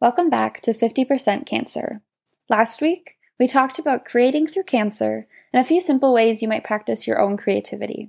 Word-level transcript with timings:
Welcome 0.00 0.30
back 0.30 0.62
to 0.62 0.72
50% 0.72 1.44
Cancer. 1.44 2.00
Last 2.48 2.80
week, 2.80 3.18
we 3.38 3.46
talked 3.46 3.78
about 3.78 4.06
creating 4.06 4.46
through 4.46 4.62
cancer 4.62 5.26
and 5.52 5.60
a 5.60 5.68
few 5.68 5.78
simple 5.78 6.14
ways 6.14 6.40
you 6.40 6.48
might 6.48 6.64
practice 6.64 7.06
your 7.06 7.20
own 7.20 7.36
creativity. 7.36 8.08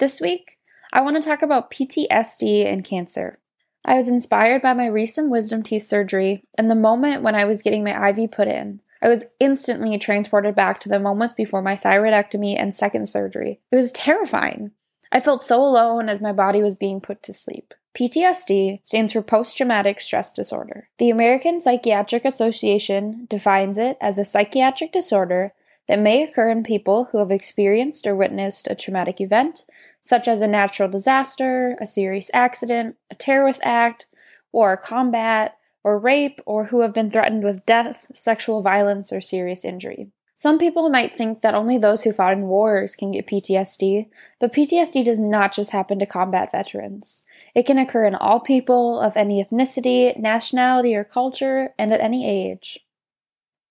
This 0.00 0.20
week, 0.20 0.58
I 0.92 1.00
want 1.00 1.14
to 1.14 1.22
talk 1.22 1.40
about 1.40 1.70
PTSD 1.70 2.66
and 2.66 2.82
cancer. 2.82 3.38
I 3.84 3.94
was 3.98 4.08
inspired 4.08 4.62
by 4.62 4.74
my 4.74 4.88
recent 4.88 5.30
wisdom 5.30 5.62
teeth 5.62 5.84
surgery 5.84 6.42
and 6.58 6.68
the 6.68 6.74
moment 6.74 7.22
when 7.22 7.36
I 7.36 7.44
was 7.44 7.62
getting 7.62 7.84
my 7.84 8.08
IV 8.08 8.32
put 8.32 8.48
in. 8.48 8.80
I 9.00 9.08
was 9.08 9.26
instantly 9.38 9.96
transported 9.98 10.56
back 10.56 10.80
to 10.80 10.88
the 10.88 10.98
moments 10.98 11.34
before 11.34 11.62
my 11.62 11.76
thyroidectomy 11.76 12.60
and 12.60 12.74
second 12.74 13.06
surgery. 13.06 13.60
It 13.70 13.76
was 13.76 13.92
terrifying. 13.92 14.72
I 15.12 15.20
felt 15.20 15.44
so 15.44 15.64
alone 15.64 16.08
as 16.08 16.20
my 16.20 16.32
body 16.32 16.64
was 16.64 16.74
being 16.74 17.00
put 17.00 17.22
to 17.22 17.32
sleep. 17.32 17.74
PTSD 17.94 18.80
stands 18.84 19.12
for 19.12 19.20
Post 19.20 19.56
Traumatic 19.56 20.00
Stress 20.00 20.32
Disorder. 20.32 20.88
The 20.98 21.10
American 21.10 21.60
Psychiatric 21.60 22.24
Association 22.24 23.26
defines 23.28 23.76
it 23.76 23.98
as 24.00 24.16
a 24.16 24.24
psychiatric 24.24 24.92
disorder 24.92 25.52
that 25.88 25.98
may 25.98 26.22
occur 26.22 26.48
in 26.48 26.62
people 26.62 27.08
who 27.12 27.18
have 27.18 27.30
experienced 27.30 28.06
or 28.06 28.16
witnessed 28.16 28.66
a 28.70 28.74
traumatic 28.74 29.20
event, 29.20 29.64
such 30.02 30.26
as 30.26 30.40
a 30.40 30.48
natural 30.48 30.88
disaster, 30.88 31.76
a 31.80 31.86
serious 31.86 32.30
accident, 32.32 32.96
a 33.10 33.14
terrorist 33.14 33.60
act, 33.62 34.06
or 34.52 34.76
combat, 34.76 35.56
or 35.84 35.98
rape, 35.98 36.40
or 36.46 36.66
who 36.66 36.80
have 36.80 36.94
been 36.94 37.10
threatened 37.10 37.44
with 37.44 37.66
death, 37.66 38.06
sexual 38.14 38.62
violence, 38.62 39.12
or 39.12 39.20
serious 39.20 39.64
injury. 39.64 40.08
Some 40.36 40.58
people 40.58 40.88
might 40.88 41.14
think 41.14 41.40
that 41.42 41.54
only 41.54 41.78
those 41.78 42.02
who 42.02 42.12
fought 42.12 42.32
in 42.32 42.48
wars 42.48 42.96
can 42.96 43.12
get 43.12 43.26
PTSD, 43.26 44.08
but 44.40 44.52
PTSD 44.52 45.04
does 45.04 45.20
not 45.20 45.54
just 45.54 45.70
happen 45.70 45.98
to 46.00 46.06
combat 46.06 46.50
veterans. 46.50 47.22
It 47.54 47.64
can 47.64 47.78
occur 47.78 48.06
in 48.06 48.14
all 48.14 48.40
people 48.40 48.98
of 48.98 49.16
any 49.16 49.44
ethnicity, 49.44 50.18
nationality, 50.18 50.96
or 50.96 51.04
culture, 51.04 51.74
and 51.78 51.92
at 51.92 52.00
any 52.00 52.28
age. 52.28 52.80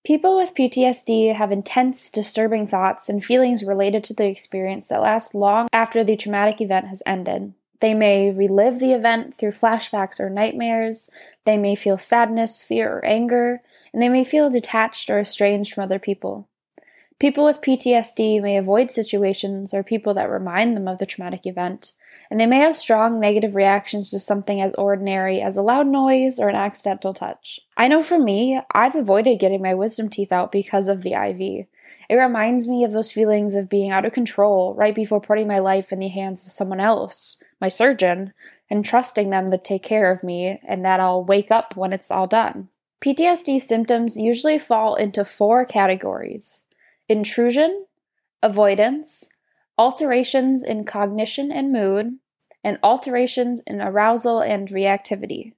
People 0.04 0.36
with 0.36 0.54
PTSD 0.54 1.34
have 1.34 1.52
intense, 1.52 2.10
disturbing 2.10 2.66
thoughts 2.66 3.08
and 3.08 3.22
feelings 3.22 3.62
related 3.62 4.02
to 4.04 4.14
the 4.14 4.26
experience 4.26 4.88
that 4.88 5.00
last 5.00 5.34
long 5.34 5.68
after 5.72 6.02
the 6.02 6.16
traumatic 6.16 6.60
event 6.60 6.88
has 6.88 7.02
ended. 7.06 7.54
They 7.80 7.94
may 7.94 8.30
relive 8.30 8.78
the 8.78 8.92
event 8.92 9.34
through 9.34 9.50
flashbacks 9.50 10.18
or 10.18 10.30
nightmares. 10.30 11.10
They 11.44 11.56
may 11.56 11.74
feel 11.74 11.98
sadness, 11.98 12.62
fear, 12.62 12.98
or 12.98 13.04
anger, 13.04 13.60
and 13.92 14.00
they 14.00 14.08
may 14.08 14.24
feel 14.24 14.50
detached 14.50 15.10
or 15.10 15.20
estranged 15.20 15.74
from 15.74 15.84
other 15.84 15.98
people. 15.98 16.48
People 17.22 17.44
with 17.44 17.60
PTSD 17.60 18.42
may 18.42 18.56
avoid 18.56 18.90
situations 18.90 19.72
or 19.72 19.84
people 19.84 20.12
that 20.14 20.28
remind 20.28 20.76
them 20.76 20.88
of 20.88 20.98
the 20.98 21.06
traumatic 21.06 21.46
event, 21.46 21.92
and 22.28 22.40
they 22.40 22.46
may 22.46 22.58
have 22.58 22.74
strong 22.74 23.20
negative 23.20 23.54
reactions 23.54 24.10
to 24.10 24.18
something 24.18 24.60
as 24.60 24.72
ordinary 24.76 25.40
as 25.40 25.56
a 25.56 25.62
loud 25.62 25.86
noise 25.86 26.40
or 26.40 26.48
an 26.48 26.56
accidental 26.56 27.14
touch. 27.14 27.60
I 27.76 27.86
know 27.86 28.02
for 28.02 28.18
me, 28.18 28.60
I've 28.72 28.96
avoided 28.96 29.38
getting 29.38 29.62
my 29.62 29.72
wisdom 29.72 30.08
teeth 30.08 30.32
out 30.32 30.50
because 30.50 30.88
of 30.88 31.02
the 31.02 31.12
IV. 31.12 31.68
It 32.08 32.16
reminds 32.16 32.66
me 32.66 32.82
of 32.82 32.90
those 32.90 33.12
feelings 33.12 33.54
of 33.54 33.70
being 33.70 33.92
out 33.92 34.04
of 34.04 34.10
control 34.10 34.74
right 34.74 34.92
before 34.92 35.20
putting 35.20 35.46
my 35.46 35.60
life 35.60 35.92
in 35.92 36.00
the 36.00 36.08
hands 36.08 36.44
of 36.44 36.50
someone 36.50 36.80
else, 36.80 37.40
my 37.60 37.68
surgeon, 37.68 38.32
and 38.68 38.84
trusting 38.84 39.30
them 39.30 39.48
to 39.52 39.58
take 39.58 39.84
care 39.84 40.10
of 40.10 40.24
me 40.24 40.60
and 40.66 40.84
that 40.84 40.98
I'll 40.98 41.22
wake 41.22 41.52
up 41.52 41.76
when 41.76 41.92
it's 41.92 42.10
all 42.10 42.26
done. 42.26 42.68
PTSD 43.00 43.60
symptoms 43.60 44.16
usually 44.16 44.58
fall 44.58 44.96
into 44.96 45.24
four 45.24 45.64
categories 45.64 46.64
intrusion, 47.12 47.86
avoidance, 48.42 49.30
alterations 49.78 50.62
in 50.62 50.84
cognition 50.84 51.52
and 51.52 51.72
mood, 51.72 52.18
and 52.64 52.78
alterations 52.82 53.60
in 53.66 53.80
arousal 53.80 54.40
and 54.40 54.68
reactivity. 54.68 55.54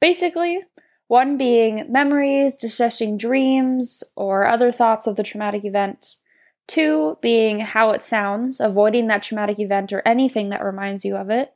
Basically, 0.00 0.62
one 1.08 1.36
being 1.36 1.90
memories, 1.90 2.54
distressing 2.54 3.16
dreams, 3.16 4.04
or 4.14 4.46
other 4.46 4.70
thoughts 4.70 5.06
of 5.06 5.16
the 5.16 5.22
traumatic 5.22 5.64
event. 5.64 6.16
Two 6.66 7.16
being 7.22 7.60
how 7.60 7.90
it 7.90 8.02
sounds, 8.02 8.60
avoiding 8.60 9.06
that 9.06 9.22
traumatic 9.22 9.58
event 9.58 9.92
or 9.92 10.02
anything 10.04 10.50
that 10.50 10.62
reminds 10.62 11.04
you 11.04 11.16
of 11.16 11.30
it. 11.30 11.54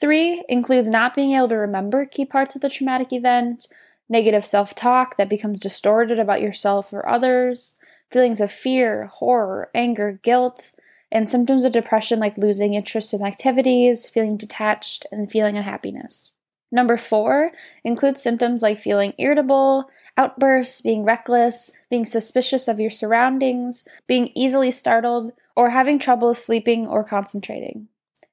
Three 0.00 0.44
includes 0.48 0.88
not 0.88 1.14
being 1.14 1.32
able 1.32 1.48
to 1.48 1.56
remember 1.56 2.06
key 2.06 2.24
parts 2.24 2.54
of 2.54 2.62
the 2.62 2.70
traumatic 2.70 3.12
event, 3.12 3.66
negative 4.08 4.46
self 4.46 4.74
talk 4.74 5.16
that 5.16 5.28
becomes 5.28 5.58
distorted 5.58 6.18
about 6.18 6.40
yourself 6.40 6.92
or 6.92 7.08
others, 7.08 7.76
feelings 8.10 8.40
of 8.40 8.50
fear, 8.50 9.06
horror, 9.06 9.70
anger, 9.74 10.20
guilt, 10.22 10.72
and 11.10 11.28
symptoms 11.28 11.64
of 11.64 11.72
depression 11.72 12.18
like 12.18 12.36
losing 12.36 12.74
interest 12.74 13.14
in 13.14 13.22
activities, 13.22 14.06
feeling 14.06 14.36
detached, 14.36 15.06
and 15.12 15.30
feeling 15.30 15.56
unhappiness. 15.56 16.32
Number 16.72 16.96
four 16.96 17.52
includes 17.84 18.20
symptoms 18.20 18.62
like 18.62 18.78
feeling 18.78 19.14
irritable, 19.16 19.88
outbursts, 20.16 20.80
being 20.80 21.04
reckless, 21.04 21.78
being 21.88 22.04
suspicious 22.04 22.68
of 22.68 22.80
your 22.80 22.90
surroundings, 22.90 23.86
being 24.06 24.30
easily 24.34 24.70
startled, 24.70 25.32
or 25.56 25.70
having 25.70 25.98
trouble 25.98 26.34
sleeping 26.34 26.86
or 26.86 27.04
concentrating. 27.04 27.88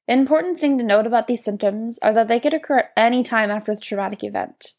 An 0.07 0.19
important 0.19 0.59
thing 0.59 0.77
to 0.77 0.83
note 0.83 1.05
about 1.05 1.27
these 1.27 1.43
symptoms 1.43 1.99
are 1.99 2.13
that 2.13 2.27
they 2.27 2.39
could 2.39 2.53
occur 2.53 2.79
at 2.79 2.91
any 2.97 3.23
time 3.23 3.51
after 3.51 3.75
the 3.75 3.81
traumatic 3.81 4.23
event. 4.23 4.73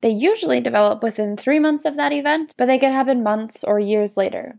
They 0.00 0.10
usually 0.10 0.60
develop 0.60 1.02
within 1.02 1.36
three 1.36 1.58
months 1.58 1.84
of 1.84 1.96
that 1.96 2.12
event, 2.12 2.54
but 2.56 2.66
they 2.66 2.78
can 2.78 2.92
happen 2.92 3.22
months 3.22 3.64
or 3.64 3.80
years 3.80 4.16
later. 4.16 4.58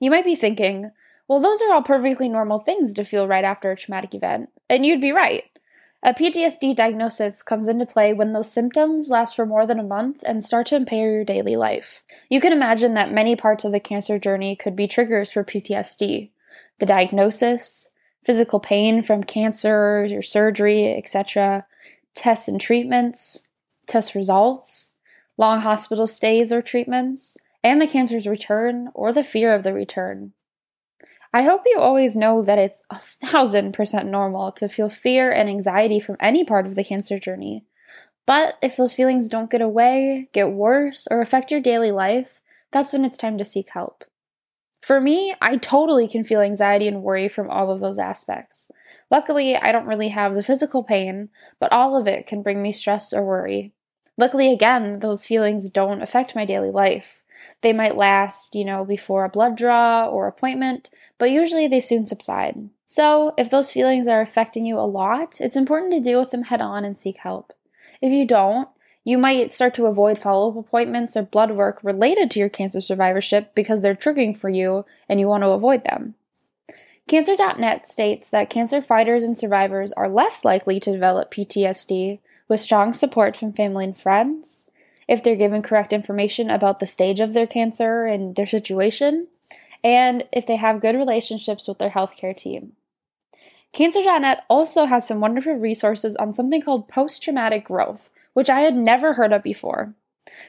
You 0.00 0.10
might 0.10 0.24
be 0.24 0.34
thinking, 0.34 0.90
well, 1.28 1.40
those 1.40 1.62
are 1.62 1.72
all 1.72 1.82
perfectly 1.82 2.28
normal 2.28 2.58
things 2.58 2.92
to 2.94 3.04
feel 3.04 3.28
right 3.28 3.44
after 3.44 3.70
a 3.70 3.76
traumatic 3.76 4.14
event. 4.14 4.50
And 4.68 4.84
you'd 4.84 5.00
be 5.00 5.12
right. 5.12 5.44
A 6.02 6.12
PTSD 6.12 6.76
diagnosis 6.76 7.42
comes 7.42 7.66
into 7.66 7.86
play 7.86 8.12
when 8.12 8.34
those 8.34 8.52
symptoms 8.52 9.08
last 9.08 9.34
for 9.34 9.46
more 9.46 9.66
than 9.66 9.78
a 9.78 9.84
month 9.84 10.22
and 10.26 10.44
start 10.44 10.66
to 10.66 10.76
impair 10.76 11.10
your 11.10 11.24
daily 11.24 11.56
life. 11.56 12.04
You 12.28 12.42
can 12.42 12.52
imagine 12.52 12.92
that 12.92 13.10
many 13.10 13.36
parts 13.36 13.64
of 13.64 13.72
the 13.72 13.80
cancer 13.80 14.18
journey 14.18 14.54
could 14.54 14.76
be 14.76 14.86
triggers 14.86 15.30
for 15.32 15.44
PTSD 15.44 16.30
the 16.80 16.86
diagnosis, 16.86 17.90
physical 18.24 18.58
pain 18.58 19.02
from 19.02 19.22
cancer, 19.22 20.04
your 20.04 20.22
surgery, 20.22 20.92
etc., 20.96 21.64
tests 22.14 22.48
and 22.48 22.60
treatments, 22.60 23.48
test 23.86 24.14
results, 24.14 24.94
long 25.36 25.60
hospital 25.60 26.06
stays 26.06 26.52
or 26.52 26.62
treatments, 26.62 27.36
and 27.62 27.80
the 27.80 27.86
cancer's 27.86 28.26
return 28.26 28.90
or 28.94 29.12
the 29.12 29.24
fear 29.24 29.54
of 29.54 29.62
the 29.62 29.72
return. 29.72 30.32
I 31.32 31.42
hope 31.42 31.62
you 31.66 31.80
always 31.80 32.14
know 32.14 32.42
that 32.42 32.58
it's 32.58 32.80
a 32.90 32.98
thousand 32.98 33.72
percent 33.72 34.08
normal 34.08 34.52
to 34.52 34.68
feel 34.68 34.88
fear 34.88 35.32
and 35.32 35.48
anxiety 35.48 35.98
from 35.98 36.16
any 36.20 36.44
part 36.44 36.66
of 36.66 36.76
the 36.76 36.84
cancer 36.84 37.18
journey. 37.18 37.64
But 38.26 38.54
if 38.62 38.76
those 38.76 38.94
feelings 38.94 39.28
don't 39.28 39.50
get 39.50 39.60
away, 39.60 40.28
get 40.32 40.52
worse, 40.52 41.08
or 41.10 41.20
affect 41.20 41.50
your 41.50 41.60
daily 41.60 41.90
life, 41.90 42.40
that's 42.70 42.92
when 42.92 43.04
it's 43.04 43.16
time 43.16 43.36
to 43.38 43.44
seek 43.44 43.70
help. 43.70 44.04
For 44.84 45.00
me, 45.00 45.34
I 45.40 45.56
totally 45.56 46.06
can 46.06 46.24
feel 46.24 46.42
anxiety 46.42 46.86
and 46.86 47.02
worry 47.02 47.26
from 47.26 47.48
all 47.48 47.70
of 47.70 47.80
those 47.80 47.98
aspects. 47.98 48.70
Luckily, 49.10 49.56
I 49.56 49.72
don't 49.72 49.86
really 49.86 50.08
have 50.08 50.34
the 50.34 50.42
physical 50.42 50.84
pain, 50.84 51.30
but 51.58 51.72
all 51.72 51.96
of 51.96 52.06
it 52.06 52.26
can 52.26 52.42
bring 52.42 52.62
me 52.62 52.70
stress 52.70 53.10
or 53.10 53.24
worry. 53.24 53.72
Luckily, 54.18 54.52
again, 54.52 54.98
those 55.00 55.26
feelings 55.26 55.70
don't 55.70 56.02
affect 56.02 56.36
my 56.36 56.44
daily 56.44 56.70
life. 56.70 57.22
They 57.62 57.72
might 57.72 57.96
last, 57.96 58.54
you 58.54 58.66
know, 58.66 58.84
before 58.84 59.24
a 59.24 59.30
blood 59.30 59.56
draw 59.56 60.04
or 60.06 60.28
appointment, 60.28 60.90
but 61.16 61.30
usually 61.30 61.66
they 61.66 61.80
soon 61.80 62.04
subside. 62.04 62.68
So, 62.86 63.32
if 63.38 63.48
those 63.48 63.72
feelings 63.72 64.06
are 64.06 64.20
affecting 64.20 64.66
you 64.66 64.78
a 64.78 64.84
lot, 64.84 65.40
it's 65.40 65.56
important 65.56 65.94
to 65.94 66.00
deal 66.00 66.20
with 66.20 66.30
them 66.30 66.42
head 66.42 66.60
on 66.60 66.84
and 66.84 66.98
seek 66.98 67.16
help. 67.16 67.54
If 68.02 68.12
you 68.12 68.26
don't, 68.26 68.68
you 69.04 69.18
might 69.18 69.52
start 69.52 69.74
to 69.74 69.86
avoid 69.86 70.18
follow 70.18 70.50
up 70.50 70.56
appointments 70.56 71.16
or 71.16 71.22
blood 71.22 71.50
work 71.50 71.78
related 71.84 72.30
to 72.30 72.40
your 72.40 72.48
cancer 72.48 72.80
survivorship 72.80 73.54
because 73.54 73.82
they're 73.82 73.94
triggering 73.94 74.36
for 74.36 74.48
you 74.48 74.84
and 75.08 75.20
you 75.20 75.28
want 75.28 75.42
to 75.42 75.50
avoid 75.50 75.84
them. 75.84 76.14
Cancer.net 77.06 77.86
states 77.86 78.30
that 78.30 78.48
cancer 78.48 78.80
fighters 78.80 79.22
and 79.22 79.36
survivors 79.36 79.92
are 79.92 80.08
less 80.08 80.42
likely 80.42 80.80
to 80.80 80.90
develop 80.90 81.30
PTSD 81.30 82.18
with 82.48 82.60
strong 82.60 82.94
support 82.94 83.36
from 83.36 83.52
family 83.52 83.84
and 83.84 83.98
friends, 83.98 84.70
if 85.06 85.22
they're 85.22 85.36
given 85.36 85.60
correct 85.60 85.92
information 85.92 86.48
about 86.50 86.80
the 86.80 86.86
stage 86.86 87.20
of 87.20 87.34
their 87.34 87.46
cancer 87.46 88.06
and 88.06 88.36
their 88.36 88.46
situation, 88.46 89.28
and 89.82 90.26
if 90.32 90.46
they 90.46 90.56
have 90.56 90.80
good 90.80 90.96
relationships 90.96 91.68
with 91.68 91.78
their 91.78 91.90
healthcare 91.90 92.34
team. 92.34 92.72
Cancer.net 93.74 94.44
also 94.48 94.86
has 94.86 95.06
some 95.06 95.20
wonderful 95.20 95.54
resources 95.54 96.16
on 96.16 96.32
something 96.32 96.62
called 96.62 96.88
post 96.88 97.22
traumatic 97.22 97.66
growth, 97.66 98.08
which 98.34 98.50
I 98.50 98.60
had 98.60 98.76
never 98.76 99.14
heard 99.14 99.32
of 99.32 99.42
before. 99.42 99.94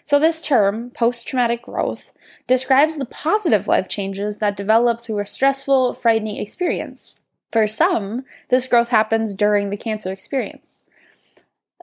So, 0.04 0.20
this 0.20 0.42
term, 0.42 0.92
post 0.92 1.28
traumatic 1.28 1.64
growth, 1.64 2.14
describes 2.48 2.98
the 2.98 3.06
positive 3.06 3.68
life 3.68 3.88
changes 3.88 4.38
that 4.38 4.58
develop 4.58 5.02
through 5.02 5.20
a 5.20 5.26
stressful, 5.26 5.94
frightening 5.94 6.38
experience. 6.38 7.22
For 7.52 7.68
some, 7.68 8.26
this 8.50 8.68
growth 8.68 8.90
happens 8.90 9.34
during 9.34 9.70
the 9.70 9.78
cancer 9.78 10.12
experience. 10.12 10.90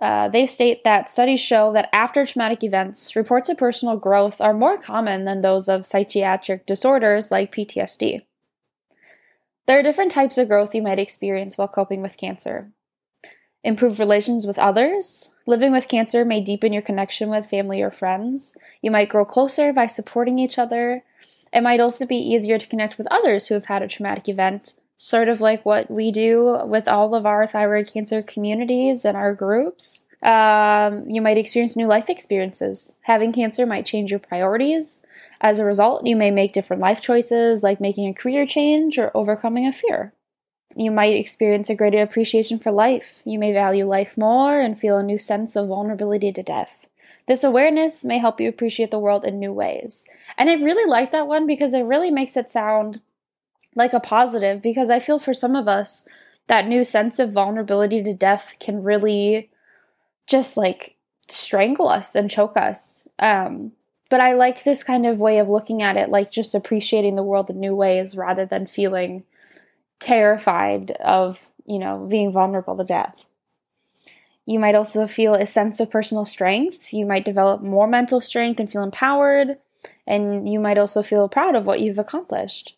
Uh, 0.00 0.28
they 0.28 0.46
state 0.46 0.84
that 0.84 1.10
studies 1.10 1.40
show 1.40 1.72
that 1.72 1.88
after 1.92 2.26
traumatic 2.26 2.64
events, 2.64 3.14
reports 3.14 3.48
of 3.48 3.56
personal 3.56 3.96
growth 3.96 4.40
are 4.40 4.52
more 4.52 4.76
common 4.76 5.24
than 5.24 5.40
those 5.40 5.68
of 5.68 5.86
psychiatric 5.86 6.66
disorders 6.66 7.30
like 7.30 7.54
PTSD. 7.54 8.22
There 9.66 9.78
are 9.78 9.82
different 9.82 10.10
types 10.10 10.38
of 10.38 10.48
growth 10.48 10.74
you 10.74 10.82
might 10.82 10.98
experience 10.98 11.56
while 11.56 11.68
coping 11.68 12.02
with 12.02 12.16
cancer 12.16 12.72
improved 13.64 13.98
relations 13.98 14.46
with 14.46 14.58
others, 14.58 15.31
Living 15.46 15.72
with 15.72 15.88
cancer 15.88 16.24
may 16.24 16.40
deepen 16.40 16.72
your 16.72 16.82
connection 16.82 17.28
with 17.28 17.48
family 17.48 17.82
or 17.82 17.90
friends. 17.90 18.56
You 18.80 18.90
might 18.90 19.08
grow 19.08 19.24
closer 19.24 19.72
by 19.72 19.86
supporting 19.86 20.38
each 20.38 20.58
other. 20.58 21.02
It 21.52 21.62
might 21.62 21.80
also 21.80 22.06
be 22.06 22.16
easier 22.16 22.58
to 22.58 22.66
connect 22.66 22.96
with 22.96 23.08
others 23.10 23.46
who 23.46 23.54
have 23.54 23.66
had 23.66 23.82
a 23.82 23.88
traumatic 23.88 24.28
event, 24.28 24.74
sort 24.98 25.28
of 25.28 25.40
like 25.40 25.64
what 25.66 25.90
we 25.90 26.12
do 26.12 26.60
with 26.64 26.86
all 26.86 27.14
of 27.14 27.26
our 27.26 27.46
thyroid 27.46 27.92
cancer 27.92 28.22
communities 28.22 29.04
and 29.04 29.16
our 29.16 29.34
groups. 29.34 30.04
Um, 30.22 31.02
you 31.10 31.20
might 31.20 31.38
experience 31.38 31.76
new 31.76 31.86
life 31.86 32.08
experiences. 32.08 32.98
Having 33.02 33.32
cancer 33.32 33.66
might 33.66 33.84
change 33.84 34.10
your 34.10 34.20
priorities. 34.20 35.04
As 35.40 35.58
a 35.58 35.64
result, 35.64 36.06
you 36.06 36.14
may 36.14 36.30
make 36.30 36.52
different 36.52 36.80
life 36.80 37.00
choices, 37.00 37.64
like 37.64 37.80
making 37.80 38.08
a 38.08 38.14
career 38.14 38.46
change 38.46 38.96
or 38.96 39.10
overcoming 39.12 39.66
a 39.66 39.72
fear. 39.72 40.12
You 40.74 40.90
might 40.90 41.16
experience 41.16 41.68
a 41.68 41.74
greater 41.74 41.98
appreciation 41.98 42.58
for 42.58 42.72
life. 42.72 43.22
You 43.24 43.38
may 43.38 43.52
value 43.52 43.86
life 43.86 44.16
more 44.16 44.58
and 44.58 44.78
feel 44.78 44.96
a 44.96 45.02
new 45.02 45.18
sense 45.18 45.56
of 45.56 45.68
vulnerability 45.68 46.32
to 46.32 46.42
death. 46.42 46.86
This 47.26 47.44
awareness 47.44 48.04
may 48.04 48.18
help 48.18 48.40
you 48.40 48.48
appreciate 48.48 48.90
the 48.90 48.98
world 48.98 49.24
in 49.24 49.38
new 49.38 49.52
ways. 49.52 50.06
And 50.36 50.50
I 50.50 50.54
really 50.54 50.88
like 50.88 51.12
that 51.12 51.26
one 51.26 51.46
because 51.46 51.72
it 51.72 51.82
really 51.82 52.10
makes 52.10 52.36
it 52.36 52.50
sound 52.50 53.00
like 53.74 53.92
a 53.92 54.00
positive 54.00 54.60
because 54.60 54.90
I 54.90 54.98
feel 54.98 55.18
for 55.18 55.34
some 55.34 55.54
of 55.54 55.68
us, 55.68 56.06
that 56.48 56.66
new 56.66 56.84
sense 56.84 57.18
of 57.18 57.32
vulnerability 57.32 58.02
to 58.02 58.12
death 58.12 58.56
can 58.58 58.82
really 58.82 59.50
just 60.26 60.56
like 60.56 60.96
strangle 61.28 61.88
us 61.88 62.14
and 62.14 62.30
choke 62.30 62.56
us. 62.56 63.08
Um, 63.18 63.72
but 64.10 64.20
I 64.20 64.34
like 64.34 64.64
this 64.64 64.82
kind 64.82 65.06
of 65.06 65.20
way 65.20 65.38
of 65.38 65.48
looking 65.48 65.82
at 65.82 65.96
it, 65.96 66.10
like 66.10 66.30
just 66.30 66.54
appreciating 66.54 67.16
the 67.16 67.22
world 67.22 67.48
in 67.48 67.60
new 67.60 67.74
ways 67.74 68.16
rather 68.16 68.44
than 68.44 68.66
feeling 68.66 69.24
terrified 70.02 70.90
of, 70.92 71.50
you 71.64 71.78
know, 71.78 72.06
being 72.10 72.32
vulnerable 72.32 72.76
to 72.76 72.84
death. 72.84 73.24
You 74.44 74.58
might 74.58 74.74
also 74.74 75.06
feel 75.06 75.34
a 75.34 75.46
sense 75.46 75.78
of 75.78 75.90
personal 75.90 76.24
strength. 76.24 76.92
You 76.92 77.06
might 77.06 77.24
develop 77.24 77.62
more 77.62 77.86
mental 77.86 78.20
strength 78.20 78.58
and 78.58 78.70
feel 78.70 78.82
empowered. 78.82 79.58
And 80.06 80.48
you 80.48 80.58
might 80.58 80.78
also 80.78 81.02
feel 81.02 81.28
proud 81.28 81.54
of 81.54 81.66
what 81.66 81.80
you've 81.80 81.98
accomplished. 81.98 82.76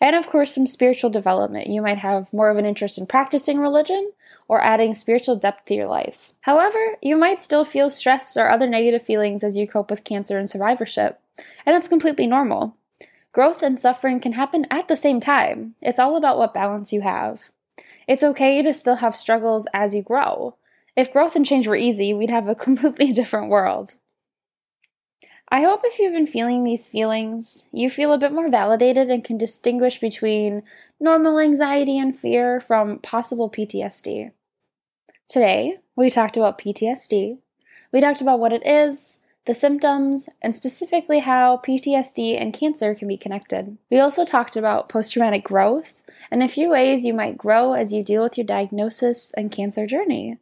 And 0.00 0.16
of 0.16 0.26
course, 0.26 0.52
some 0.52 0.66
spiritual 0.66 1.10
development. 1.10 1.68
You 1.68 1.80
might 1.80 1.98
have 1.98 2.32
more 2.32 2.50
of 2.50 2.56
an 2.56 2.66
interest 2.66 2.98
in 2.98 3.06
practicing 3.06 3.58
religion 3.58 4.12
or 4.48 4.60
adding 4.60 4.94
spiritual 4.94 5.36
depth 5.36 5.66
to 5.66 5.74
your 5.74 5.86
life. 5.86 6.32
However, 6.40 6.96
you 7.00 7.16
might 7.16 7.40
still 7.40 7.64
feel 7.64 7.88
stress 7.88 8.36
or 8.36 8.50
other 8.50 8.68
negative 8.68 9.04
feelings 9.04 9.44
as 9.44 9.56
you 9.56 9.68
cope 9.68 9.90
with 9.90 10.02
cancer 10.04 10.38
and 10.38 10.50
survivorship, 10.50 11.20
and 11.64 11.74
that's 11.74 11.88
completely 11.88 12.26
normal. 12.26 12.76
Growth 13.32 13.62
and 13.62 13.80
suffering 13.80 14.20
can 14.20 14.32
happen 14.32 14.66
at 14.70 14.88
the 14.88 14.96
same 14.96 15.18
time. 15.18 15.74
It's 15.80 15.98
all 15.98 16.16
about 16.16 16.36
what 16.36 16.52
balance 16.52 16.92
you 16.92 17.00
have. 17.00 17.50
It's 18.06 18.22
okay 18.22 18.60
to 18.60 18.72
still 18.74 18.96
have 18.96 19.16
struggles 19.16 19.66
as 19.72 19.94
you 19.94 20.02
grow. 20.02 20.56
If 20.96 21.12
growth 21.12 21.34
and 21.34 21.46
change 21.46 21.66
were 21.66 21.76
easy, 21.76 22.12
we'd 22.12 22.28
have 22.28 22.46
a 22.46 22.54
completely 22.66 23.12
different 23.12 23.48
world. 23.48 23.94
I 25.48 25.62
hope 25.62 25.80
if 25.84 25.98
you've 25.98 26.12
been 26.12 26.26
feeling 26.26 26.64
these 26.64 26.88
feelings, 26.88 27.68
you 27.72 27.90
feel 27.90 28.12
a 28.12 28.18
bit 28.18 28.32
more 28.32 28.50
validated 28.50 29.10
and 29.10 29.24
can 29.24 29.36
distinguish 29.36 29.98
between 29.98 30.62
normal 31.00 31.38
anxiety 31.38 31.98
and 31.98 32.16
fear 32.16 32.60
from 32.60 32.98
possible 32.98 33.50
PTSD. 33.50 34.32
Today, 35.28 35.78
we 35.96 36.10
talked 36.10 36.36
about 36.36 36.58
PTSD. 36.58 37.38
We 37.92 38.00
talked 38.00 38.22
about 38.22 38.40
what 38.40 38.52
it 38.52 38.66
is, 38.66 39.22
the 39.44 39.54
symptoms, 39.54 40.28
and 40.40 40.54
specifically 40.54 41.18
how 41.18 41.56
PTSD 41.58 42.40
and 42.40 42.54
cancer 42.54 42.94
can 42.94 43.08
be 43.08 43.16
connected. 43.16 43.76
We 43.90 43.98
also 43.98 44.24
talked 44.24 44.56
about 44.56 44.88
post 44.88 45.12
traumatic 45.12 45.44
growth 45.44 46.02
and 46.30 46.42
a 46.42 46.48
few 46.48 46.70
ways 46.70 47.04
you 47.04 47.12
might 47.12 47.36
grow 47.36 47.72
as 47.72 47.92
you 47.92 48.04
deal 48.04 48.22
with 48.22 48.38
your 48.38 48.46
diagnosis 48.46 49.32
and 49.36 49.50
cancer 49.50 49.86
journey. 49.86 50.38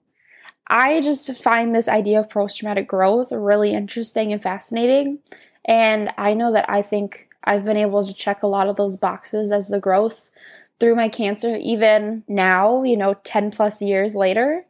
I 0.67 1.01
just 1.01 1.43
find 1.43 1.75
this 1.75 1.89
idea 1.89 2.21
of 2.21 2.31
post 2.31 2.59
traumatic 2.59 2.87
growth 2.87 3.33
really 3.33 3.73
interesting 3.73 4.33
and 4.33 4.43
fascinating. 4.43 5.19
And 5.65 6.11
I 6.17 6.35
know 6.35 6.53
that 6.53 6.69
I 6.69 6.83
think 6.83 7.29
I've 7.43 7.65
been 7.65 7.77
able 7.77 8.05
to 8.05 8.15
check 8.15 8.43
a 8.43 8.47
lot 8.47 8.69
of 8.69 8.77
those 8.77 8.97
boxes 8.97 9.51
as 9.51 9.69
the 9.69 9.81
growth 9.81 10.31
through 10.79 10.95
my 10.95 11.09
cancer, 11.09 11.57
even 11.57 12.23
now, 12.29 12.83
you 12.83 12.97
know, 12.97 13.15
10 13.25 13.51
plus 13.51 13.83
years 13.83 14.15
later. 14.15 14.65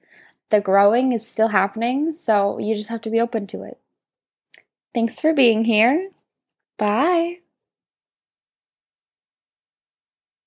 The 0.51 0.61
growing 0.61 1.13
is 1.13 1.27
still 1.27 1.49
happening, 1.49 2.13
so 2.13 2.59
you 2.59 2.75
just 2.75 2.89
have 2.89 3.03
to 3.03 3.11
be 3.11 3.21
open 3.21 3.47
to 3.49 3.63
it. 3.63 3.79
Thanks 4.95 5.21
for 5.21 5.33
being 5.33 5.65
here. 5.65 6.11
Bye. 6.79 7.41